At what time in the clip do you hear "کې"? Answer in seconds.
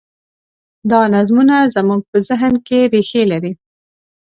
2.67-2.79